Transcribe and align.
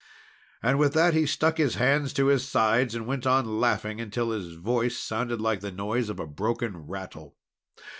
and 0.63 0.79
with 0.79 0.93
that 0.93 1.13
he 1.13 1.27
stuck 1.27 1.57
his 1.59 1.75
hands 1.75 2.11
to 2.11 2.25
his 2.25 2.43
sides, 2.47 2.95
and 2.95 3.05
went 3.05 3.27
on 3.27 3.59
laughing 3.59 4.01
until 4.01 4.31
his 4.31 4.55
voice 4.55 4.97
sounded 4.97 5.39
like 5.39 5.59
the 5.59 5.71
noise 5.71 6.09
of 6.09 6.19
a 6.19 6.25
broken 6.25 6.75
rattle. 6.75 7.35